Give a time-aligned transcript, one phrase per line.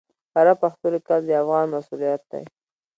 [0.33, 2.43] کره پښتو ليکل د افغان مسؤليت دی